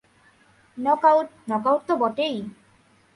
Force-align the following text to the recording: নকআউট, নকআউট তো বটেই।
নকআউট, 0.77 1.27
নকআউট 1.49 1.81
তো 1.87 1.93
বটেই। 2.01 2.35